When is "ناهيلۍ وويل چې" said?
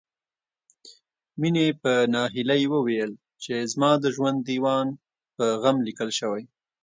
2.13-3.53